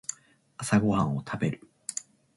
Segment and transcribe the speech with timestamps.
[0.57, 1.61] 朝ごはんを食べる